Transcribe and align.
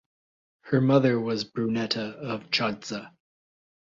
Her 0.61 0.81
mother 0.81 1.19
was 1.19 1.43
Bruneta 1.45 2.01
of 2.15 2.49
Chodcza. 2.49 3.11